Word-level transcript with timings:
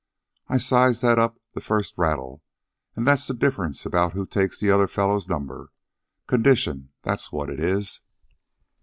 I 0.47 0.57
sized 0.57 1.03
that 1.03 1.19
up 1.19 1.39
the 1.53 1.61
first 1.61 1.93
rattle, 1.95 2.41
an' 2.95 3.03
that's 3.03 3.27
the 3.27 3.35
difference 3.35 3.85
about 3.85 4.13
who 4.13 4.25
takes 4.25 4.59
the 4.59 4.71
other 4.71 4.87
fellow's 4.87 5.29
number. 5.29 5.71
Condition, 6.25 6.89
that's 7.03 7.31
what 7.31 7.51
it 7.51 7.59
is." 7.59 8.01